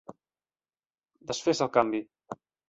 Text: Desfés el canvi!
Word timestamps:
Desfés 1.33 1.63
el 1.67 1.71
canvi! 1.77 2.01